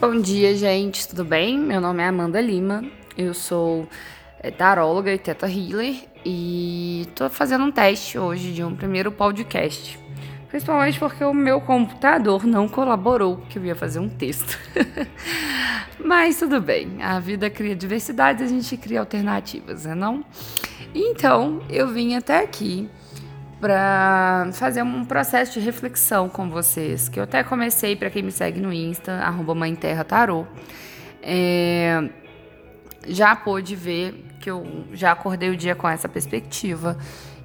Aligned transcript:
Bom 0.00 0.18
dia, 0.18 0.56
gente, 0.56 1.06
tudo 1.06 1.26
bem? 1.26 1.58
Meu 1.58 1.78
nome 1.78 2.02
é 2.02 2.06
Amanda 2.06 2.40
Lima, 2.40 2.82
eu 3.18 3.34
sou 3.34 3.86
é, 4.42 4.50
taróloga 4.50 5.12
e 5.12 5.18
teta 5.18 5.46
healer 5.46 5.94
e 6.24 7.06
tô 7.14 7.28
fazendo 7.28 7.64
um 7.64 7.70
teste 7.70 8.18
hoje 8.18 8.50
de 8.54 8.64
um 8.64 8.74
primeiro 8.74 9.12
podcast. 9.12 9.98
Principalmente 10.48 10.98
porque 10.98 11.22
o 11.22 11.34
meu 11.34 11.60
computador 11.60 12.46
não 12.46 12.66
colaborou 12.66 13.42
que 13.50 13.58
eu 13.58 13.64
ia 13.66 13.76
fazer 13.76 13.98
um 13.98 14.08
texto. 14.08 14.58
Mas 16.02 16.38
tudo 16.38 16.62
bem, 16.62 17.02
a 17.02 17.20
vida 17.20 17.50
cria 17.50 17.76
diversidade, 17.76 18.42
a 18.42 18.46
gente 18.46 18.78
cria 18.78 19.00
alternativas, 19.00 19.84
né 19.84 19.94
não? 19.94 20.24
Então, 20.94 21.60
eu 21.68 21.88
vim 21.88 22.14
até 22.14 22.42
aqui 22.42 22.88
para 23.60 24.48
fazer 24.54 24.82
um 24.82 25.04
processo 25.04 25.52
de 25.52 25.60
reflexão 25.60 26.28
com 26.28 26.48
vocês, 26.48 27.08
que 27.08 27.20
eu 27.20 27.24
até 27.24 27.44
comecei 27.44 27.94
para 27.94 28.08
quem 28.08 28.22
me 28.22 28.32
segue 28.32 28.58
no 28.58 28.72
Insta, 28.72 29.12
arroba 29.12 29.54
Mãe 29.54 29.74
Terra 29.74 30.02
Tarô. 30.02 30.46
É, 31.22 32.08
já 33.06 33.36
pôde 33.36 33.76
ver 33.76 34.24
que 34.40 34.50
eu 34.50 34.86
já 34.92 35.12
acordei 35.12 35.50
o 35.50 35.56
dia 35.56 35.74
com 35.74 35.86
essa 35.86 36.08
perspectiva. 36.08 36.96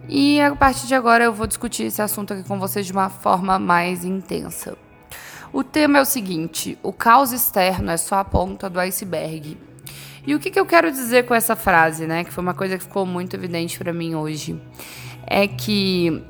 E 0.07 0.39
a 0.39 0.55
partir 0.55 0.87
de 0.87 0.95
agora 0.95 1.25
eu 1.25 1.33
vou 1.33 1.47
discutir 1.47 1.83
esse 1.83 2.01
assunto 2.01 2.33
aqui 2.33 2.43
com 2.43 2.59
vocês 2.59 2.85
de 2.85 2.93
uma 2.93 3.09
forma 3.09 3.59
mais 3.59 4.05
intensa. 4.05 4.77
O 5.51 5.63
tema 5.63 5.97
é 5.97 6.01
o 6.01 6.05
seguinte: 6.05 6.77
o 6.81 6.93
caos 6.93 7.33
externo 7.33 7.91
é 7.91 7.97
só 7.97 8.19
a 8.19 8.23
ponta 8.23 8.69
do 8.69 8.79
iceberg. 8.79 9.57
E 10.25 10.33
o 10.33 10.39
que, 10.39 10.49
que 10.49 10.59
eu 10.59 10.65
quero 10.65 10.91
dizer 10.91 11.25
com 11.25 11.35
essa 11.35 11.55
frase, 11.55 12.07
né? 12.07 12.23
Que 12.23 12.31
foi 12.31 12.41
uma 12.41 12.53
coisa 12.53 12.77
que 12.77 12.83
ficou 12.83 13.05
muito 13.05 13.35
evidente 13.35 13.77
para 13.77 13.93
mim 13.93 14.15
hoje 14.15 14.59
é 15.27 15.47
que 15.47 16.23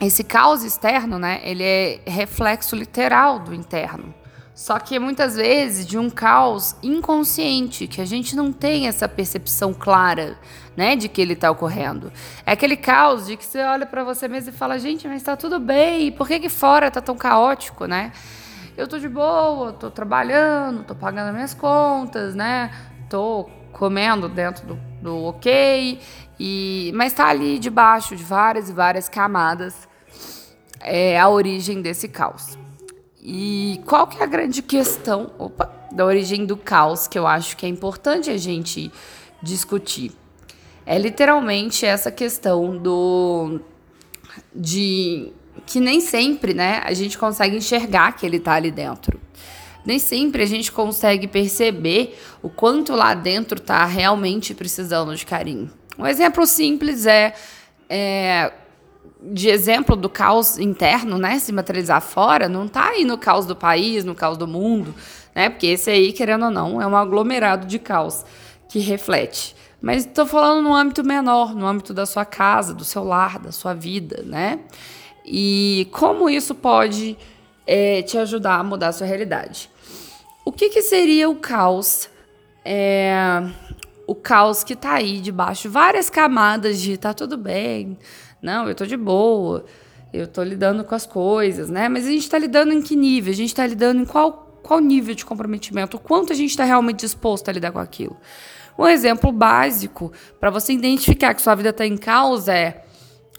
esse 0.00 0.22
caos 0.22 0.62
externo, 0.62 1.18
né, 1.18 1.40
ele 1.42 1.62
é 1.62 2.00
reflexo 2.06 2.76
literal 2.76 3.38
do 3.38 3.54
interno. 3.54 4.14
Só 4.54 4.78
que 4.78 4.98
muitas 4.98 5.36
vezes 5.36 5.86
de 5.86 5.98
um 5.98 6.08
caos 6.08 6.74
inconsciente, 6.82 7.86
que 7.86 8.00
a 8.00 8.06
gente 8.06 8.34
não 8.34 8.50
tem 8.50 8.88
essa 8.88 9.06
percepção 9.06 9.74
clara, 9.74 10.38
né, 10.74 10.96
de 10.96 11.10
que 11.10 11.20
ele 11.20 11.34
está 11.34 11.50
ocorrendo. 11.50 12.10
É 12.44 12.52
aquele 12.52 12.76
caos 12.76 13.26
de 13.26 13.36
que 13.36 13.44
você 13.44 13.62
olha 13.62 13.84
para 13.84 14.02
você 14.02 14.26
mesmo 14.26 14.50
e 14.50 14.52
fala: 14.52 14.78
"Gente, 14.78 15.06
mas 15.06 15.18
está 15.18 15.36
tudo 15.36 15.58
bem. 15.58 16.10
Por 16.10 16.26
que 16.26 16.40
que 16.40 16.48
fora 16.48 16.88
está 16.88 17.02
tão 17.02 17.16
caótico, 17.16 17.84
né? 17.84 18.12
Eu 18.76 18.88
tô 18.88 18.98
de 18.98 19.08
boa, 19.08 19.72
tô 19.72 19.90
trabalhando, 19.90 20.84
tô 20.84 20.94
pagando 20.94 21.34
minhas 21.34 21.52
contas, 21.54 22.34
né? 22.34 22.70
Tô 23.10 23.48
comendo 23.72 24.26
dentro 24.26 24.66
do, 24.66 24.78
do 25.02 25.24
ok, 25.24 26.00
e, 26.38 26.92
mas 26.94 27.12
está 27.12 27.28
ali 27.28 27.58
debaixo 27.58 28.14
de 28.14 28.22
várias 28.22 28.68
e 28.68 28.72
várias 28.72 29.08
camadas 29.08 29.88
é, 30.80 31.18
a 31.18 31.28
origem 31.28 31.80
desse 31.80 32.08
caos. 32.08 32.58
E 33.22 33.80
qual 33.86 34.06
que 34.06 34.18
é 34.18 34.22
a 34.22 34.26
grande 34.26 34.62
questão 34.62 35.32
opa, 35.38 35.72
da 35.90 36.04
origem 36.04 36.46
do 36.46 36.56
caos 36.56 37.08
que 37.08 37.18
eu 37.18 37.26
acho 37.26 37.56
que 37.56 37.66
é 37.66 37.68
importante 37.68 38.30
a 38.30 38.36
gente 38.36 38.92
discutir? 39.42 40.12
É 40.84 40.98
literalmente 40.98 41.84
essa 41.84 42.10
questão 42.10 42.76
do 42.76 43.60
de 44.54 45.32
que 45.64 45.80
nem 45.80 46.00
sempre, 46.00 46.54
né, 46.54 46.80
a 46.84 46.92
gente 46.92 47.18
consegue 47.18 47.56
enxergar 47.56 48.12
que 48.12 48.24
ele 48.24 48.36
está 48.36 48.52
ali 48.52 48.70
dentro 48.70 49.18
nem 49.86 50.00
sempre 50.00 50.42
a 50.42 50.46
gente 50.46 50.72
consegue 50.72 51.28
perceber 51.28 52.18
o 52.42 52.50
quanto 52.50 52.92
lá 52.92 53.14
dentro 53.14 53.58
está 53.58 53.84
realmente 53.84 54.52
precisando 54.52 55.14
de 55.14 55.24
carinho. 55.24 55.70
Um 55.98 56.06
exemplo 56.06 56.46
simples 56.46 57.06
é, 57.06 57.34
é 57.88 58.52
de 59.22 59.48
exemplo 59.48 59.96
do 59.96 60.08
caos 60.08 60.58
interno, 60.58 61.18
né, 61.18 61.38
se 61.38 61.52
materializar 61.52 62.00
fora, 62.00 62.48
não 62.48 62.66
está 62.66 62.90
aí 62.90 63.04
no 63.04 63.16
caos 63.16 63.46
do 63.46 63.56
país, 63.56 64.04
no 64.04 64.14
caos 64.14 64.36
do 64.36 64.46
mundo, 64.46 64.94
né, 65.34 65.48
porque 65.48 65.66
esse 65.66 65.90
aí, 65.90 66.12
querendo 66.12 66.44
ou 66.44 66.50
não, 66.50 66.80
é 66.80 66.86
um 66.86 66.96
aglomerado 66.96 67.66
de 67.66 67.78
caos 67.78 68.24
que 68.68 68.78
reflete. 68.78 69.56
Mas 69.80 70.04
estou 70.04 70.26
falando 70.26 70.62
no 70.62 70.74
âmbito 70.74 71.04
menor, 71.04 71.54
no 71.54 71.66
âmbito 71.66 71.92
da 71.92 72.06
sua 72.06 72.24
casa, 72.24 72.74
do 72.74 72.84
seu 72.84 73.04
lar, 73.04 73.38
da 73.38 73.52
sua 73.52 73.74
vida, 73.74 74.22
né? 74.24 74.60
E 75.24 75.88
como 75.92 76.30
isso 76.30 76.54
pode 76.54 77.16
é, 77.66 78.02
te 78.02 78.16
ajudar 78.16 78.60
a 78.60 78.64
mudar 78.64 78.88
a 78.88 78.92
sua 78.92 79.06
realidade. 79.06 79.70
O 80.44 80.52
que, 80.52 80.70
que 80.70 80.82
seria 80.82 81.28
o 81.28 81.36
caos? 81.36 82.08
É, 82.64 83.42
o 84.06 84.14
caos 84.14 84.62
que 84.62 84.76
tá 84.76 84.94
aí 84.94 85.20
debaixo, 85.20 85.68
várias 85.70 86.08
camadas 86.08 86.80
de 86.80 86.96
tá 86.96 87.12
tudo 87.12 87.36
bem, 87.36 87.98
não, 88.40 88.68
eu 88.68 88.74
tô 88.74 88.86
de 88.86 88.96
boa, 88.96 89.64
eu 90.12 90.26
tô 90.26 90.42
lidando 90.42 90.84
com 90.84 90.94
as 90.94 91.06
coisas, 91.06 91.68
né? 91.68 91.88
Mas 91.88 92.06
a 92.06 92.10
gente 92.10 92.28
tá 92.28 92.38
lidando 92.38 92.72
em 92.72 92.80
que 92.80 92.94
nível? 92.94 93.32
A 93.32 93.36
gente 93.36 93.54
tá 93.54 93.66
lidando 93.66 94.00
em 94.00 94.04
qual, 94.04 94.60
qual 94.62 94.80
nível 94.80 95.14
de 95.14 95.24
comprometimento? 95.24 95.98
Quanto 95.98 96.32
a 96.32 96.36
gente 96.36 96.50
está 96.50 96.64
realmente 96.64 97.00
disposto 97.00 97.48
a 97.48 97.52
lidar 97.52 97.72
com 97.72 97.78
aquilo? 97.78 98.16
Um 98.78 98.86
exemplo 98.86 99.32
básico 99.32 100.12
para 100.38 100.50
você 100.50 100.72
identificar 100.72 101.34
que 101.34 101.42
sua 101.42 101.54
vida 101.54 101.70
está 101.70 101.86
em 101.86 101.96
caos 101.96 102.46
é 102.46 102.84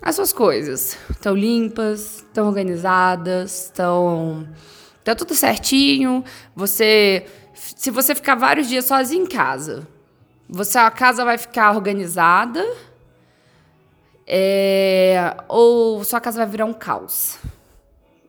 as 0.01 0.15
suas 0.15 0.31
coisas 0.31 0.97
estão 1.09 1.35
limpas, 1.35 2.17
estão 2.17 2.47
organizadas, 2.47 3.65
estão 3.65 4.47
Tá 5.07 5.15
tudo 5.15 5.33
certinho. 5.35 6.21
Você. 6.53 7.25
Se 7.53 7.89
você 7.89 8.13
ficar 8.13 8.35
vários 8.35 8.67
dias 8.67 8.83
sozinho 8.83 9.23
em 9.23 9.25
casa, 9.25 9.87
você, 10.49 10.77
a 10.77 10.89
casa 10.89 11.25
vai 11.25 11.37
ficar 11.37 11.71
organizada. 11.71 12.65
É, 14.25 15.35
ou 15.47 16.03
sua 16.03 16.19
casa 16.19 16.37
vai 16.37 16.47
virar 16.47 16.65
um 16.65 16.73
caos. 16.73 17.37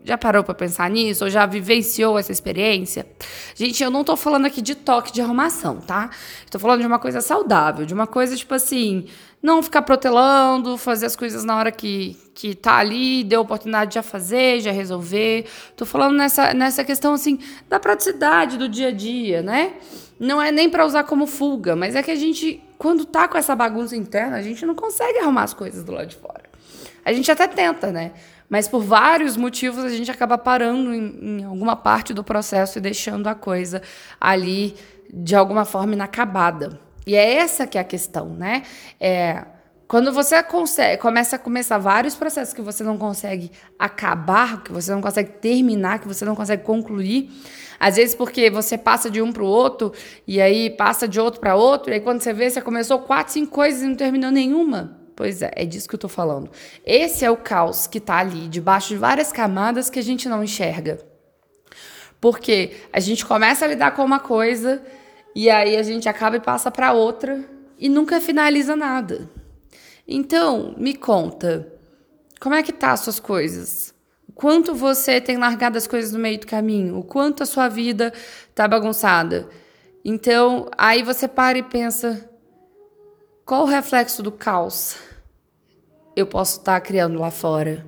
Já 0.05 0.17
parou 0.17 0.45
para 0.45 0.55
pensar 0.55 0.89
nisso? 0.89 1.25
Ou 1.25 1.31
já 1.31 1.45
vivenciou 1.45 2.19
essa 2.19 2.33
experiência? 2.33 3.07
Gente, 3.55 3.83
eu 3.83 3.91
não 3.91 4.05
tô 4.05 4.17
falando 4.17 4.47
aqui 4.47 4.63
de 4.63 4.75
toque 4.75 5.13
de 5.13 5.21
arrumação, 5.21 5.81
tá? 5.81 6.11
Tô 6.51 6.59
falando 6.59 6.81
de 6.81 6.87
uma 6.87 6.99
coisa 6.99 7.21
saudável, 7.21 7.85
de 7.85 7.93
uma 7.93 8.07
coisa 8.07 8.37
tipo 8.37 8.55
assim, 8.55 9.07
não 9.43 9.63
ficar 9.63 9.83
protelando, 9.83 10.77
fazer 10.77 11.07
as 11.07 11.15
coisas 11.15 11.45
na 11.45 11.57
hora 11.57 11.71
que, 11.71 12.17
que 12.35 12.55
tá 12.55 12.77
ali, 12.77 13.23
deu 13.23 13.41
oportunidade 13.41 13.91
de 13.91 13.95
já 13.95 14.03
fazer, 14.03 14.61
já 14.61 14.73
resolver. 14.73 15.47
Tô 15.77 15.87
falando 15.87 16.17
nessa, 16.17 16.53
nessa 16.53 16.85
questão, 16.85 17.15
assim, 17.15 17.39
da 17.69 17.79
praticidade 17.79 18.59
do 18.59 18.69
dia 18.69 18.89
a 18.89 18.93
dia, 18.93 19.43
né? 19.43 19.75
Não 20.19 20.43
é 20.43 20.51
nem 20.51 20.69
para 20.69 20.85
usar 20.85 21.05
como 21.05 21.27
fuga, 21.27 21.77
mas 21.77 21.95
é 21.95 22.03
que 22.03 22.11
a 22.11 22.17
gente, 22.17 22.61
quando 22.77 23.05
tá 23.05 23.29
com 23.29 23.39
essa 23.39 23.55
bagunça 23.55 23.95
interna, 23.97 24.37
a 24.37 24.43
gente 24.43 24.67
não 24.67 24.75
consegue 24.75 25.19
arrumar 25.19 25.45
as 25.45 25.55
coisas 25.55 25.85
do 25.85 25.93
lado 25.93 26.09
de 26.09 26.17
fora. 26.17 26.43
A 27.05 27.13
gente 27.13 27.31
até 27.31 27.47
tenta, 27.47 27.93
né? 27.93 28.13
Mas 28.51 28.67
por 28.67 28.83
vários 28.83 29.37
motivos 29.37 29.85
a 29.85 29.89
gente 29.91 30.11
acaba 30.11 30.37
parando 30.37 30.93
em, 30.93 31.41
em 31.41 31.45
alguma 31.45 31.77
parte 31.77 32.13
do 32.13 32.25
processo 32.25 32.79
e 32.79 32.81
deixando 32.81 33.29
a 33.29 33.35
coisa 33.35 33.83
ali 34.21 34.75
de 35.13 35.37
alguma 35.37 35.65
forma 35.65 35.95
inacabada. 35.95 36.88
E 37.09 37.17
é 37.17 37.37
essa 37.37 37.67
que 37.67 37.79
é 37.79 37.81
a 37.81 37.85
questão, 37.85 38.29
né? 38.29 38.65
É, 39.01 39.43
quando 39.89 40.13
você 40.13 40.43
consegue, 40.43 41.01
começa 41.01 41.37
a 41.37 41.39
começar 41.39 41.79
vários 41.79 42.15
processos 42.15 42.53
que 42.53 42.61
você 42.61 42.85
não 42.85 42.99
consegue 42.99 43.51
acabar, 43.79 44.63
que 44.63 44.71
você 44.71 44.93
não 44.93 45.01
consegue 45.01 45.31
terminar, 45.31 46.01
que 46.01 46.07
você 46.07 46.27
não 46.27 46.37
consegue 46.37 46.63
concluir, 46.63 47.31
às 47.81 47.97
vezes 47.97 48.15
porque 48.15 48.51
você 48.51 48.77
passa 48.77 49.11
de 49.11 49.23
um 49.23 49.33
para 49.33 49.43
o 49.43 49.47
outro 49.47 49.91
e 50.27 50.39
aí 50.39 50.69
passa 50.69 51.09
de 51.09 51.19
outro 51.19 51.41
para 51.41 51.55
outro, 51.55 51.91
e 51.91 51.95
aí 51.95 52.01
quando 52.01 52.21
você 52.21 52.35
vê, 52.35 52.51
você 52.51 52.61
começou 52.61 52.99
quatro, 52.99 53.33
cinco 53.33 53.53
coisas 53.53 53.81
e 53.81 53.87
não 53.87 53.97
terminou 53.97 54.31
nenhuma. 54.31 54.99
Pois 55.17 55.41
é, 55.41 55.51
é 55.57 55.65
disso 55.65 55.89
que 55.89 55.95
eu 55.95 55.97
estou 55.97 56.11
falando. 56.11 56.51
Esse 56.85 57.25
é 57.25 57.31
o 57.31 57.39
caos 57.39 57.87
que 57.87 57.97
está 57.97 58.19
ali, 58.19 58.49
debaixo 58.49 58.89
de 58.89 58.97
várias 58.97 59.33
camadas 59.33 59.89
que 59.89 59.99
a 59.99 60.03
gente 60.03 60.29
não 60.29 60.45
enxerga. 60.45 60.99
Porque 62.21 62.77
a 62.93 63.01
gente 63.01 63.25
começa 63.25 63.65
a 63.65 63.69
lidar 63.69 63.93
com 63.93 64.05
uma 64.05 64.21
coisa 64.21 64.83
e 65.35 65.49
aí 65.51 65.77
a 65.77 65.83
gente 65.83 66.09
acaba 66.09 66.37
e 66.37 66.41
passa 66.41 66.71
para 66.71 66.93
outra 66.93 67.45
e 67.79 67.89
nunca 67.89 68.21
finaliza 68.21 68.75
nada. 68.75 69.31
Então, 70.07 70.75
me 70.79 70.95
conta, 70.95 71.73
como 72.41 72.55
é 72.55 72.63
que 72.63 72.73
tá 72.73 72.93
as 72.93 73.01
suas 73.01 73.21
coisas? 73.21 73.95
Quanto 74.35 74.75
você 74.75 75.21
tem 75.21 75.37
largado 75.37 75.77
as 75.77 75.87
coisas 75.87 76.13
no 76.13 76.19
meio 76.19 76.39
do 76.39 76.47
caminho? 76.47 76.99
O 76.99 77.05
quanto 77.05 77.43
a 77.43 77.47
sua 77.47 77.69
vida 77.69 78.13
tá 78.55 78.67
bagunçada? 78.67 79.49
Então, 80.05 80.69
aí 80.79 81.03
você 81.03 81.27
para 81.27 81.59
e 81.59 81.63
pensa, 81.63 82.31
qual 83.45 83.63
o 83.63 83.67
reflexo 83.67 84.23
do 84.23 84.31
caos 84.31 84.97
eu 86.15 86.27
posso 86.27 86.59
estar 86.59 86.75
tá 86.75 86.81
criando 86.81 87.19
lá 87.19 87.31
fora? 87.31 87.85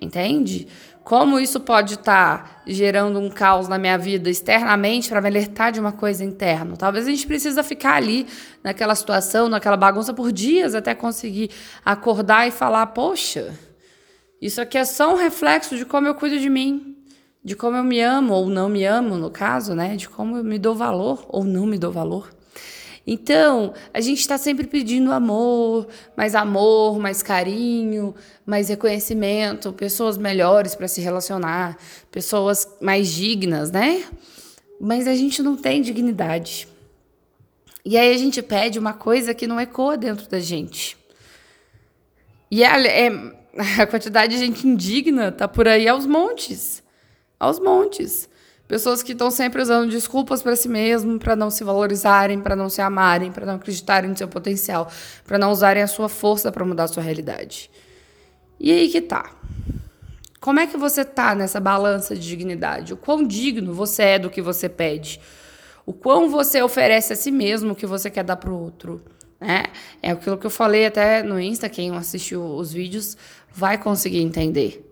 Entende? 0.00 0.66
Como 1.04 1.38
isso 1.38 1.60
pode 1.60 1.96
estar 1.96 2.38
tá 2.38 2.62
gerando 2.66 3.18
um 3.20 3.28
caos 3.28 3.68
na 3.68 3.76
minha 3.76 3.98
vida 3.98 4.30
externamente 4.30 5.10
para 5.10 5.20
me 5.20 5.28
alertar 5.28 5.70
de 5.70 5.78
uma 5.78 5.92
coisa 5.92 6.24
interna? 6.24 6.78
Talvez 6.78 7.06
a 7.06 7.10
gente 7.10 7.26
precisa 7.26 7.62
ficar 7.62 7.96
ali 7.96 8.26
naquela 8.62 8.94
situação, 8.94 9.50
naquela 9.50 9.76
bagunça 9.76 10.14
por 10.14 10.32
dias 10.32 10.74
até 10.74 10.94
conseguir 10.94 11.50
acordar 11.84 12.48
e 12.48 12.50
falar: 12.50 12.86
"Poxa, 12.86 13.52
isso 14.40 14.62
aqui 14.62 14.78
é 14.78 14.84
só 14.86 15.12
um 15.12 15.16
reflexo 15.16 15.76
de 15.76 15.84
como 15.84 16.08
eu 16.08 16.14
cuido 16.14 16.38
de 16.38 16.48
mim, 16.48 16.96
de 17.44 17.54
como 17.54 17.76
eu 17.76 17.84
me 17.84 18.00
amo 18.00 18.32
ou 18.32 18.48
não 18.48 18.70
me 18.70 18.86
amo, 18.86 19.18
no 19.18 19.30
caso, 19.30 19.74
né? 19.74 19.96
De 19.96 20.08
como 20.08 20.38
eu 20.38 20.44
me 20.44 20.58
dou 20.58 20.74
valor 20.74 21.26
ou 21.28 21.44
não 21.44 21.66
me 21.66 21.76
dou 21.76 21.92
valor." 21.92 22.33
Então, 23.06 23.74
a 23.92 24.00
gente 24.00 24.20
está 24.20 24.38
sempre 24.38 24.66
pedindo 24.66 25.12
amor, 25.12 25.86
mais 26.16 26.34
amor, 26.34 26.98
mais 26.98 27.22
carinho, 27.22 28.14
mais 28.46 28.68
reconhecimento, 28.68 29.72
pessoas 29.72 30.16
melhores 30.16 30.74
para 30.74 30.88
se 30.88 31.02
relacionar, 31.02 31.76
pessoas 32.10 32.66
mais 32.80 33.08
dignas, 33.12 33.70
né? 33.70 34.04
mas 34.80 35.06
a 35.06 35.14
gente 35.14 35.42
não 35.42 35.56
tem 35.56 35.80
dignidade. 35.80 36.68
E 37.84 37.96
aí 37.96 38.14
a 38.14 38.18
gente 38.18 38.42
pede 38.42 38.78
uma 38.78 38.92
coisa 38.92 39.34
que 39.34 39.46
não 39.46 39.60
ecoa 39.60 39.96
dentro 39.96 40.28
da 40.28 40.40
gente. 40.40 40.96
E 42.50 42.64
a, 42.64 42.78
é, 42.86 43.10
a 43.80 43.86
quantidade 43.86 44.34
de 44.34 44.40
gente 44.40 44.66
indigna 44.66 45.30
tá 45.32 45.46
por 45.46 45.68
aí 45.68 45.86
aos 45.88 46.06
montes. 46.06 46.82
Aos 47.38 47.58
montes. 47.58 48.28
Pessoas 48.74 49.04
que 49.04 49.12
estão 49.12 49.30
sempre 49.30 49.62
usando 49.62 49.88
desculpas 49.88 50.42
para 50.42 50.56
si 50.56 50.68
mesmo, 50.68 51.16
para 51.16 51.36
não 51.36 51.48
se 51.48 51.62
valorizarem, 51.62 52.40
para 52.40 52.56
não 52.56 52.68
se 52.68 52.82
amarem, 52.82 53.30
para 53.30 53.46
não 53.46 53.54
acreditarem 53.54 54.10
no 54.10 54.16
seu 54.16 54.26
potencial, 54.26 54.90
para 55.24 55.38
não 55.38 55.52
usarem 55.52 55.80
a 55.80 55.86
sua 55.86 56.08
força 56.08 56.50
para 56.50 56.64
mudar 56.64 56.82
a 56.82 56.88
sua 56.88 57.00
realidade. 57.00 57.70
E 58.58 58.72
aí 58.72 58.88
que 58.88 59.00
tá. 59.00 59.30
Como 60.40 60.58
é 60.58 60.66
que 60.66 60.76
você 60.76 61.04
tá 61.04 61.36
nessa 61.36 61.60
balança 61.60 62.16
de 62.16 62.28
dignidade? 62.28 62.92
O 62.92 62.96
quão 62.96 63.24
digno 63.24 63.72
você 63.72 64.02
é 64.02 64.18
do 64.18 64.28
que 64.28 64.42
você 64.42 64.68
pede? 64.68 65.20
O 65.86 65.92
quão 65.92 66.28
você 66.28 66.60
oferece 66.60 67.12
a 67.12 67.16
si 67.16 67.30
mesmo 67.30 67.74
o 67.74 67.76
que 67.76 67.86
você 67.86 68.10
quer 68.10 68.24
dar 68.24 68.38
pro 68.38 68.58
outro? 68.58 69.00
Né? 69.40 69.66
É 70.02 70.10
aquilo 70.10 70.36
que 70.36 70.46
eu 70.46 70.50
falei 70.50 70.84
até 70.84 71.22
no 71.22 71.38
Insta, 71.38 71.68
quem 71.68 71.94
assistiu 71.94 72.42
os 72.44 72.72
vídeos 72.72 73.16
vai 73.52 73.78
conseguir 73.78 74.18
entender. 74.18 74.84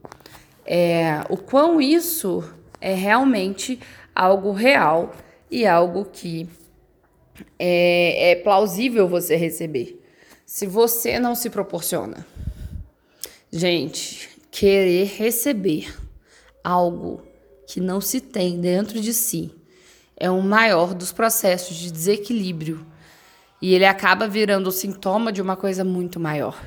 É, 0.64 1.24
o 1.28 1.36
quão 1.36 1.80
isso 1.80 2.44
é 2.82 2.94
realmente 2.94 3.78
algo 4.12 4.50
real 4.50 5.14
e 5.48 5.64
algo 5.64 6.04
que 6.04 6.48
é, 7.58 8.32
é 8.32 8.34
plausível 8.34 9.08
você 9.08 9.36
receber. 9.36 10.02
Se 10.44 10.66
você 10.66 11.18
não 11.18 11.34
se 11.34 11.48
proporciona. 11.48 12.26
Gente, 13.50 14.28
querer 14.50 15.06
receber 15.16 15.94
algo 16.64 17.22
que 17.66 17.80
não 17.80 18.00
se 18.00 18.20
tem 18.20 18.60
dentro 18.60 19.00
de 19.00 19.14
si 19.14 19.54
é 20.16 20.30
o 20.30 20.42
maior 20.42 20.92
dos 20.92 21.12
processos 21.12 21.76
de 21.76 21.90
desequilíbrio 21.90 22.84
e 23.60 23.74
ele 23.74 23.86
acaba 23.86 24.26
virando 24.26 24.66
o 24.66 24.72
sintoma 24.72 25.32
de 25.32 25.40
uma 25.40 25.56
coisa 25.56 25.84
muito 25.84 26.18
maior. 26.18 26.60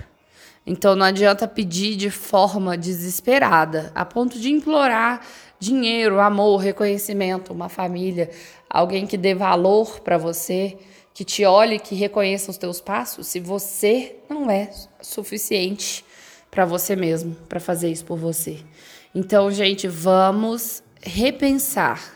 Então 0.66 0.96
não 0.96 1.06
adianta 1.06 1.48
pedir 1.48 1.96
de 1.96 2.10
forma 2.10 2.78
desesperada, 2.78 3.92
a 3.94 4.04
ponto 4.04 4.40
de 4.40 4.50
implorar 4.50 5.22
dinheiro, 5.60 6.20
amor, 6.20 6.58
reconhecimento, 6.58 7.54
uma 7.54 7.70
família, 7.70 8.30
alguém 8.70 9.08
que 9.08 9.18
dê 9.18 9.34
valor 9.34 10.00
para 10.00 10.18
você, 10.18 10.78
que 11.14 11.24
te 11.24 11.46
olhe, 11.46 11.80
que 11.80 11.96
reconheça 11.96 12.52
os 12.52 12.58
teus 12.58 12.82
passos, 12.82 13.28
se 13.28 13.40
você 13.40 14.18
não 14.30 14.52
é 14.52 14.70
suficiente 15.02 16.04
para 16.52 16.66
você 16.66 16.96
mesmo, 16.96 17.36
para 17.48 17.60
fazer 17.60 17.90
isso 17.90 18.06
por 18.06 18.18
você. 18.18 18.60
Então, 19.14 19.50
gente, 19.50 19.88
vamos 19.88 20.84
repensar. 21.02 22.16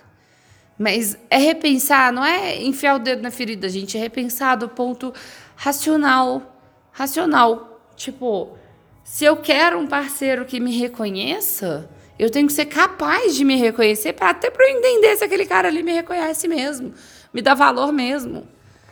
Mas 0.77 1.17
é 1.29 1.37
repensar, 1.37 2.11
não 2.11 2.25
é 2.25 2.61
enfiar 2.61 2.95
o 2.95 2.99
dedo 2.99 3.21
na 3.21 3.31
ferida, 3.31 3.67
gente, 3.67 3.97
é 3.97 3.99
repensar 3.99 4.55
do 4.55 4.69
ponto 4.69 5.13
racional, 5.55 6.57
racional. 6.91 7.81
Tipo, 7.95 8.57
se 9.03 9.25
eu 9.25 9.37
quero 9.37 9.77
um 9.77 9.87
parceiro 9.87 10.45
que 10.45 10.59
me 10.59 10.77
reconheça, 10.77 11.89
eu 12.19 12.29
tenho 12.29 12.47
que 12.47 12.53
ser 12.53 12.65
capaz 12.65 13.33
de 13.33 13.45
me 13.45 13.55
reconhecer 13.55 14.11
para 14.11 14.31
até 14.31 14.51
para 14.51 14.69
eu 14.69 14.77
entender 14.77 15.15
se 15.15 15.23
aquele 15.23 15.45
cara 15.45 15.69
ali 15.69 15.81
me 15.81 15.93
reconhece 15.93 16.49
mesmo, 16.49 16.93
me 17.33 17.41
dá 17.41 17.53
valor 17.53 17.93
mesmo. 17.93 18.45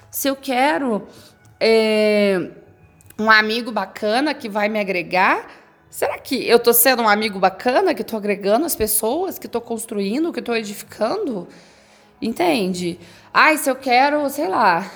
Se 0.09 0.29
eu 0.29 0.35
quero 0.35 1.05
é, 1.59 2.49
um 3.19 3.29
amigo 3.29 3.69
bacana 3.69 4.33
que 4.33 4.47
vai 4.47 4.69
me 4.69 4.79
agregar, 4.79 5.45
será 5.89 6.17
que 6.17 6.47
eu 6.47 6.57
tô 6.57 6.71
sendo 6.71 7.03
um 7.03 7.09
amigo 7.09 7.37
bacana, 7.37 7.93
que 7.93 8.03
tô 8.03 8.15
agregando 8.15 8.65
as 8.65 8.77
pessoas, 8.77 9.37
que 9.37 9.49
tô 9.49 9.59
construindo, 9.59 10.31
que 10.31 10.41
tô 10.41 10.55
edificando? 10.55 11.49
Entende? 12.21 12.97
Ai, 13.33 13.57
se 13.57 13.69
eu 13.69 13.75
quero, 13.75 14.29
sei 14.29 14.47
lá, 14.47 14.89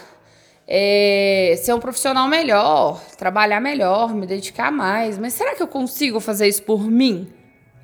é, 0.66 1.56
ser 1.62 1.74
um 1.74 1.81
profissional 1.81 2.30
melhor, 2.30 3.04
trabalhar 3.18 3.60
melhor, 3.60 4.16
me 4.16 4.25
dedicar 4.25 4.72
mais, 4.72 5.18
mas 5.18 5.34
será 5.34 5.54
que 5.54 5.62
eu 5.62 5.68
consigo 5.68 6.22
fazer 6.22 6.48
isso 6.48 6.63
por 6.63 6.89
mim? 6.89 7.40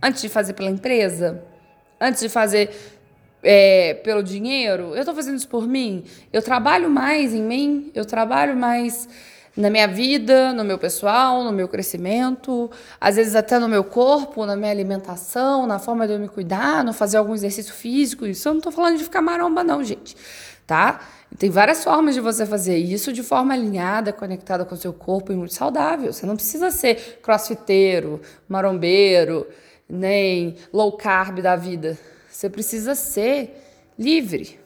Antes 0.07 0.21
de 0.21 0.30
fazer 0.30 0.54
pela 0.54 0.69
empresa? 0.69 1.44
Antes 2.00 2.21
de 2.21 2.30
fazer 2.30 2.69
é, 3.44 3.94
pelo 4.06 4.24
dinheiro? 4.24 4.94
Eu 4.95 5.00
estou 5.00 5.13
fazendo 5.13 5.36
isso 5.36 5.50
por 5.50 5.68
mim? 5.68 6.06
Eu 6.31 6.42
trabalho 6.42 6.89
mais 6.89 7.33
em 7.33 7.42
mim? 7.42 7.92
Eu 7.94 8.06
trabalho 8.06 8.56
mais 8.56 9.09
na 9.57 9.69
minha 9.69 9.86
vida, 9.86 10.54
no 10.54 10.63
meu 10.63 10.77
pessoal, 10.77 11.44
no 11.44 11.51
meu 11.51 11.68
crescimento, 11.68 12.71
às 13.01 13.18
vezes 13.18 13.36
até 13.36 13.59
no 13.59 13.68
meu 13.68 13.83
corpo, 13.83 14.45
na 14.45 14.56
minha 14.56 14.71
alimentação, 14.71 15.68
na 15.68 15.77
forma 15.77 16.07
de 16.07 16.13
eu 16.13 16.19
me 16.19 16.30
cuidar, 16.30 16.86
no 16.86 16.94
fazer 16.94 17.18
algum 17.18 17.33
exercício 17.33 17.74
físico. 17.74 18.25
Isso 18.25 18.48
eu 18.48 18.54
não 18.54 18.59
estou 18.59 18.71
falando 18.71 18.98
de 18.98 19.04
ficar 19.04 19.21
maromba, 19.21 19.62
não, 19.62 19.83
gente. 19.83 20.15
Tá? 20.65 21.01
Tem 21.38 21.50
várias 21.50 21.83
formas 21.83 22.15
de 22.15 22.21
você 22.21 22.45
fazer 22.45 22.77
isso 22.77 23.12
de 23.12 23.24
forma 23.24 23.54
alinhada, 23.54 24.13
conectada 24.13 24.63
com 24.63 24.74
o 24.74 24.77
seu 24.77 24.94
corpo 24.94 25.33
e 25.33 25.36
muito 25.36 25.54
saudável. 25.54 26.13
Você 26.13 26.25
não 26.25 26.38
precisa 26.38 26.71
ser 26.71 27.19
crossfiteiro, 27.21 28.21
marombeiro, 28.48 29.45
nem 29.89 30.56
low 30.72 30.92
carb 30.94 31.42
da 31.42 31.56
vida. 31.56 31.98
Você 32.30 32.50
precisa 32.50 32.95
ser 32.95 33.63
livre. 33.98 34.60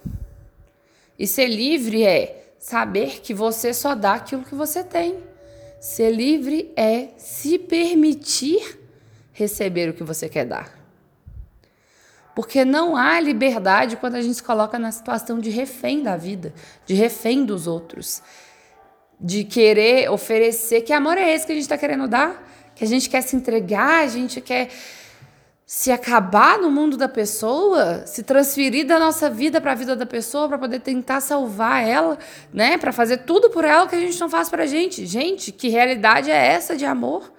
E 1.17 1.27
ser 1.27 1.47
livre 1.47 2.03
é 2.03 2.53
saber 2.59 3.21
que 3.21 3.33
você 3.33 3.73
só 3.73 3.95
dá 3.95 4.13
aquilo 4.13 4.43
que 4.43 4.55
você 4.55 4.83
tem. 4.83 5.17
Ser 5.79 6.11
livre 6.11 6.71
é 6.75 7.09
se 7.17 7.57
permitir 7.57 8.79
receber 9.33 9.89
o 9.89 9.93
que 9.93 10.03
você 10.03 10.27
quer 10.29 10.45
dar. 10.45 10.81
Porque 12.35 12.63
não 12.63 12.95
há 12.95 13.19
liberdade 13.19 13.97
quando 13.97 14.15
a 14.15 14.21
gente 14.21 14.35
se 14.35 14.43
coloca 14.43 14.79
na 14.79 14.91
situação 14.91 15.39
de 15.39 15.49
refém 15.49 16.01
da 16.01 16.15
vida, 16.15 16.53
de 16.85 16.93
refém 16.93 17.43
dos 17.43 17.67
outros, 17.67 18.21
de 19.19 19.43
querer 19.43 20.09
oferecer. 20.09 20.81
Que 20.81 20.93
amor 20.93 21.17
é 21.17 21.33
esse 21.33 21.45
que 21.45 21.51
a 21.51 21.55
gente 21.55 21.63
está 21.63 21.77
querendo 21.77 22.07
dar? 22.07 22.71
Que 22.75 22.83
a 22.83 22.87
gente 22.87 23.09
quer 23.09 23.21
se 23.21 23.35
entregar, 23.35 24.03
a 24.03 24.07
gente 24.07 24.39
quer 24.39 24.69
se 25.73 25.89
acabar 25.89 26.59
no 26.59 26.69
mundo 26.69 26.97
da 26.97 27.07
pessoa, 27.07 28.05
se 28.05 28.23
transferir 28.23 28.85
da 28.85 28.99
nossa 28.99 29.29
vida 29.29 29.61
para 29.61 29.71
a 29.71 29.75
vida 29.75 29.95
da 29.95 30.05
pessoa 30.05 30.49
para 30.49 30.57
poder 30.57 30.81
tentar 30.81 31.21
salvar 31.21 31.87
ela, 31.87 32.19
né, 32.51 32.77
para 32.77 32.91
fazer 32.91 33.19
tudo 33.19 33.49
por 33.49 33.63
ela 33.63 33.87
que 33.87 33.95
a 33.95 33.99
gente 33.99 34.19
não 34.19 34.27
faz 34.27 34.49
pra 34.49 34.65
gente. 34.65 35.05
Gente, 35.05 35.49
que 35.49 35.69
realidade 35.69 36.29
é 36.29 36.35
essa 36.35 36.75
de 36.75 36.83
amor? 36.85 37.31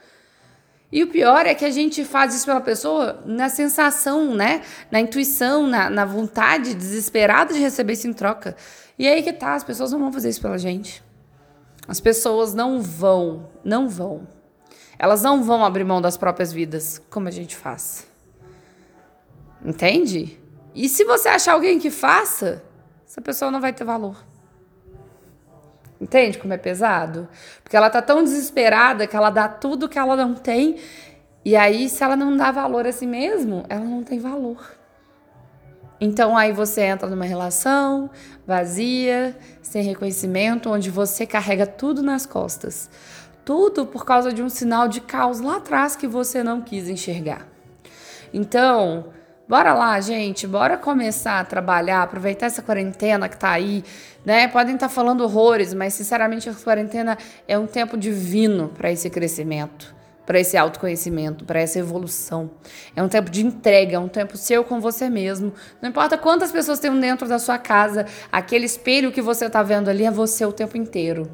E 0.91 1.03
o 1.03 1.09
pior 1.09 1.45
é 1.45 1.55
que 1.55 1.63
a 1.63 1.71
gente 1.71 2.07
faz 2.07 2.35
isso 2.35 2.47
pela 2.47 2.63
pessoa 2.63 3.23
na 3.27 3.51
sensação, 3.51 4.35
né? 4.35 4.63
Na 4.91 4.99
intuição, 4.99 5.67
na, 5.67 5.91
na 5.91 6.07
vontade 6.07 6.73
desesperada 6.73 7.53
de 7.53 7.61
receber 7.61 7.93
isso 7.93 8.09
em 8.09 8.15
troca. 8.15 8.57
E 8.99 9.07
aí 9.07 9.23
que 9.23 9.35
tá, 9.35 9.55
as 9.55 9.63
pessoas 9.63 9.93
não 9.93 9.99
vão 9.99 10.11
fazer 10.11 10.31
isso 10.31 10.41
pela 10.41 10.57
gente. 10.57 11.05
As 11.87 12.01
pessoas 12.01 12.55
não 12.55 12.81
vão, 12.81 13.51
não 13.63 13.91
vão. 13.91 14.27
Elas 14.99 15.23
não 15.23 15.45
vão 15.45 15.63
abrir 15.63 15.85
mão 15.85 16.01
das 16.01 16.17
próprias 16.17 16.51
vidas, 16.51 16.99
como 17.11 17.29
a 17.29 17.31
gente 17.31 17.55
faz. 17.55 18.11
Entende? 19.65 20.39
E 20.75 20.89
se 20.89 21.05
você 21.05 21.29
achar 21.29 21.53
alguém 21.53 21.79
que 21.79 21.91
faça, 21.91 22.63
essa 23.07 23.21
pessoa 23.21 23.51
não 23.51 23.61
vai 23.61 23.73
ter 23.73 23.85
valor. 23.85 24.17
Entende 26.01 26.39
como 26.39 26.53
é 26.53 26.57
pesado? 26.57 27.29
Porque 27.63 27.77
ela 27.77 27.89
tá 27.89 28.03
tão 28.03 28.25
desesperada 28.25 29.07
que 29.07 29.15
ela 29.15 29.31
dá 29.31 29.49
tudo 29.49 29.89
que 29.89 29.99
ela 29.99 30.17
não 30.17 30.35
tem. 30.35 30.79
E 31.45 31.55
aí, 31.55 31.89
se 31.89 32.03
ela 32.03 32.17
não 32.17 32.37
dá 32.37 32.51
valor 32.51 32.87
a 32.87 32.93
si 32.93 33.07
mesmo, 33.07 33.65
ela 33.69 33.85
não 33.85 34.03
tem 34.03 34.19
valor. 34.19 34.83
Então 36.05 36.37
aí 36.37 36.53
você 36.53 36.81
entra 36.81 37.09
numa 37.09 37.25
relação 37.25 38.11
vazia, 38.45 39.39
sem 39.63 39.85
reconhecimento, 39.85 40.69
onde 40.69 40.91
você 40.91 41.25
carrega 41.25 41.65
tudo 41.65 42.03
nas 42.03 42.27
costas. 42.27 42.91
Tudo 43.45 43.87
por 43.87 44.05
causa 44.05 44.33
de 44.33 44.43
um 44.43 44.49
sinal 44.49 44.89
de 44.89 45.01
caos 45.01 45.39
lá 45.39 45.59
atrás 45.59 45.95
que 45.95 46.09
você 46.09 46.43
não 46.43 46.61
quis 46.61 46.89
enxergar. 46.89 47.47
Então, 48.35 49.13
Bora 49.53 49.75
lá, 49.75 50.01
gente, 50.01 50.47
bora 50.47 50.79
começar 50.79 51.39
a 51.39 51.45
trabalhar, 51.45 52.03
aproveitar 52.03 52.47
essa 52.47 52.63
quarentena 52.63 53.29
que 53.29 53.37
tá 53.37 53.51
aí, 53.51 53.85
né? 54.25 54.49
Podem 54.49 54.77
estar 54.77 54.89
tá 54.89 54.95
falando 54.95 55.21
horrores, 55.21 55.75
mas 55.75 55.93
sinceramente 55.93 56.49
a 56.49 56.55
quarentena 56.55 57.19
é 57.47 57.59
um 57.59 57.67
tempo 57.67 57.99
divino 57.99 58.71
para 58.71 58.91
esse 58.91 59.11
crescimento, 59.11 59.95
para 60.25 60.41
esse 60.41 60.57
autoconhecimento, 60.57 61.45
para 61.45 61.61
essa 61.61 61.79
evolução. 61.79 62.51
É 62.97 63.03
um 63.03 63.11
tempo 63.11 63.31
de 63.31 63.45
entrega, 63.45 63.97
é 63.97 63.99
um 63.99 64.09
tempo 64.09 64.39
seu 64.39 64.65
com 64.65 64.81
você 64.81 65.11
mesmo. 65.11 65.53
Não 65.83 65.91
importa 65.91 66.17
quantas 66.17 66.51
pessoas 66.51 66.79
tem 66.79 66.99
dentro 66.99 67.29
da 67.29 67.39
sua 67.39 67.59
casa, 67.59 68.07
aquele 68.33 68.65
espelho 68.65 69.13
que 69.13 69.21
você 69.21 69.51
tá 69.51 69.63
vendo 69.63 69.91
ali 69.91 70.07
é 70.07 70.11
você 70.11 70.47
o 70.47 70.53
tempo 70.55 70.79
inteiro. 70.79 71.31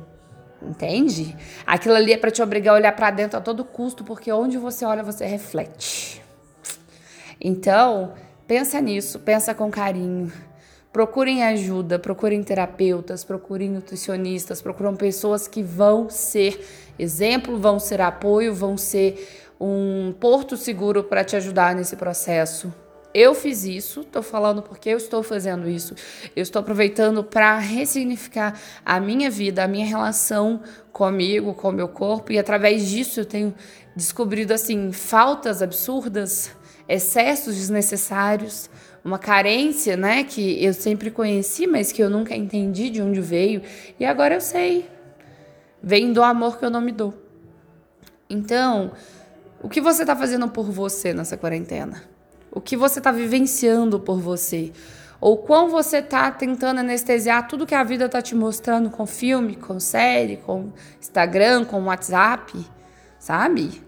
Entende? 0.61 1.37
Aquilo 1.65 1.95
ali 1.95 2.15
é 2.15 2.17
para 2.17 2.33
te 2.33 2.43
obrigar 2.43 2.75
a 2.75 2.79
olhar 2.79 2.97
para 2.97 3.13
dentro 3.13 3.39
a 3.39 3.41
todo 3.41 3.65
custo, 3.65 4.03
porque 4.03 4.33
onde 4.33 4.59
você 4.59 4.85
olha, 4.85 5.05
você 5.05 5.25
reflete. 5.25 6.27
Então, 7.41 8.15
pensa 8.47 8.81
nisso, 8.81 9.19
pensa 9.21 9.55
com 9.55 9.71
carinho. 9.71 10.33
Procurem 10.93 11.45
ajuda, 11.45 11.99
procurem 11.99 12.43
terapeutas, 12.43 13.23
procurem 13.23 13.71
nutricionistas, 13.71 14.63
procuram 14.63 14.97
pessoas 14.97 15.47
que 15.47 15.63
vão 15.63 16.09
ser 16.09 16.65
exemplo, 16.99 17.59
vão 17.59 17.79
ser 17.79 18.01
apoio, 18.01 18.55
vão 18.55 18.77
ser 18.77 19.29
um 19.61 20.15
porto 20.19 20.57
seguro 20.57 21.05
para 21.05 21.25
te 21.25 21.37
ajudar 21.37 21.75
nesse 21.75 21.97
processo. 21.97 22.73
eu 23.15 23.35
fiz 23.35 23.65
isso, 23.65 24.05
tô 24.05 24.23
falando 24.23 24.63
porque 24.63 24.91
eu 24.91 24.97
estou 24.97 25.23
fazendo 25.23 25.69
isso. 25.69 25.95
Eu 26.37 26.43
estou 26.43 26.61
aproveitando 26.61 27.25
para 27.25 27.59
ressignificar 27.59 28.59
a 28.85 29.01
minha 29.01 29.31
vida, 29.31 29.65
a 29.65 29.69
minha 29.69 29.87
relação 29.87 30.61
comigo, 30.93 31.55
com 31.55 31.69
o 31.69 31.73
meu 31.73 31.89
corpo, 31.89 32.33
e 32.33 32.39
através 32.39 32.87
disso 32.87 33.21
eu 33.21 33.25
tenho 33.25 33.55
descobrido 33.97 34.55
assim 34.55 34.93
faltas 34.93 35.63
absurdas, 35.63 36.53
excessos 36.89 37.55
desnecessários, 37.55 38.71
uma 39.05 39.19
carência, 39.19 39.97
né, 39.97 40.25
que 40.25 40.65
eu 40.65 40.73
sempre 40.73 41.11
conheci, 41.11 41.67
mas 41.67 41.93
que 41.93 42.03
eu 42.03 42.09
nunca 42.09 42.35
entendi 42.35 42.91
de 42.91 43.03
onde 43.03 43.21
veio, 43.21 43.63
e 43.99 44.05
agora 44.05 44.35
eu 44.35 44.41
sei. 44.41 44.89
Vem 45.83 46.13
do 46.13 46.23
amor 46.23 46.59
que 46.59 46.65
eu 46.65 46.71
não 46.71 46.81
me 46.81 46.91
dou. 46.91 47.15
Então, 48.29 48.93
o 49.63 49.69
que 49.69 49.81
você 49.81 50.03
está 50.03 50.17
fazendo 50.17 50.49
por 50.49 50.71
você 50.71 51.13
nessa 51.13 51.37
quarentena? 51.37 52.03
O 52.51 52.61
que 52.61 52.77
você 52.77 52.99
está 52.99 53.13
vivenciando 53.13 54.01
por 54.01 54.19
você? 54.19 54.73
Ou 55.21 55.37
quão 55.37 55.69
você 55.69 55.99
está 55.99 56.31
tentando 56.31 56.81
anestesiar 56.81 57.49
tudo 57.49 57.67
que 57.67 57.75
a 57.75 57.83
vida 57.83 58.07
está 58.07 58.23
te 58.23 58.35
mostrando 58.35 58.89
com 58.89 59.05
filme, 59.05 59.57
com 59.57 59.81
série, 59.81 60.37
com 60.37 60.73
Instagram, 61.01 61.65
com 61.65 61.85
WhatsApp, 61.85 62.53
sabe? 63.19 63.83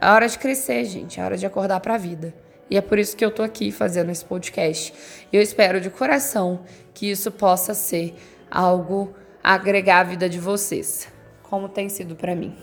É 0.00 0.10
hora 0.10 0.28
de 0.28 0.38
crescer, 0.38 0.84
gente. 0.84 1.20
É 1.20 1.24
hora 1.24 1.36
de 1.36 1.46
acordar 1.46 1.80
para 1.80 1.94
a 1.94 1.98
vida. 1.98 2.34
E 2.68 2.76
é 2.76 2.80
por 2.80 2.98
isso 2.98 3.16
que 3.16 3.24
eu 3.24 3.30
tô 3.30 3.42
aqui 3.42 3.70
fazendo 3.70 4.10
esse 4.10 4.24
podcast. 4.24 4.92
Eu 5.32 5.40
espero 5.40 5.80
de 5.80 5.88
coração 5.88 6.60
que 6.92 7.10
isso 7.10 7.30
possa 7.30 7.74
ser 7.74 8.14
algo 8.50 9.14
a 9.42 9.54
agregar 9.54 10.00
à 10.00 10.04
vida 10.04 10.28
de 10.28 10.40
vocês, 10.40 11.08
como 11.42 11.68
tem 11.68 11.88
sido 11.88 12.16
para 12.16 12.34
mim. 12.34 12.56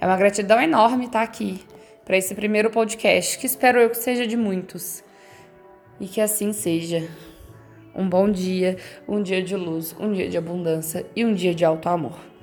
É 0.00 0.06
uma 0.06 0.16
gratidão 0.16 0.60
enorme 0.60 1.06
estar 1.06 1.22
aqui 1.22 1.62
para 2.04 2.16
esse 2.16 2.34
primeiro 2.34 2.70
podcast, 2.70 3.38
que 3.38 3.46
espero 3.46 3.78
eu 3.78 3.90
que 3.90 3.98
seja 3.98 4.26
de 4.26 4.36
muitos. 4.36 5.02
E 6.00 6.06
que 6.06 6.20
assim 6.20 6.52
seja. 6.52 7.08
Um 7.94 8.08
bom 8.08 8.30
dia, 8.30 8.76
um 9.06 9.22
dia 9.22 9.42
de 9.42 9.54
luz, 9.54 9.94
um 10.00 10.12
dia 10.12 10.28
de 10.28 10.36
abundância 10.36 11.06
e 11.14 11.24
um 11.24 11.32
dia 11.32 11.54
de 11.54 11.64
alto 11.64 11.88
amor. 11.88 12.33